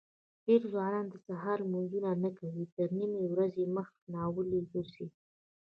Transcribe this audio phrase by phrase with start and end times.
[0.45, 5.07] دېری ځوانان سهار لمنځونه نه کوي تر نیمې ورځې مخ ناولي ګرځي.